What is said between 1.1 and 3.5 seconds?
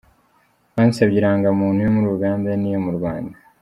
Irangamuntu yo muri Uganda n’iyo mu Rwanda.”